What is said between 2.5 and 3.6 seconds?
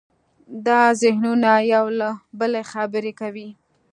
خبرې کوي.